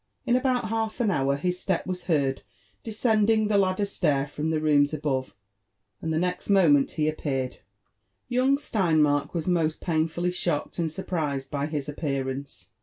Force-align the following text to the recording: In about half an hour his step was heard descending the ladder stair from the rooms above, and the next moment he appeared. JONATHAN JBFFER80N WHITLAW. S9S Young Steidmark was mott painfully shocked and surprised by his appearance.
In 0.25 0.35
about 0.35 0.69
half 0.69 0.99
an 0.99 1.11
hour 1.11 1.35
his 1.35 1.59
step 1.59 1.85
was 1.85 2.05
heard 2.05 2.41
descending 2.83 3.49
the 3.49 3.57
ladder 3.59 3.85
stair 3.85 4.27
from 4.27 4.49
the 4.49 4.59
rooms 4.59 4.95
above, 4.95 5.35
and 6.01 6.11
the 6.11 6.17
next 6.17 6.49
moment 6.49 6.93
he 6.93 7.07
appeared. 7.07 7.59
JONATHAN 8.31 8.31
JBFFER80N 8.31 8.31
WHITLAW. 8.31 8.41
S9S 8.41 8.47
Young 8.47 8.57
Steidmark 9.27 9.33
was 9.35 9.47
mott 9.47 9.77
painfully 9.79 10.31
shocked 10.31 10.79
and 10.79 10.91
surprised 10.91 11.51
by 11.51 11.67
his 11.67 11.87
appearance. 11.87 12.69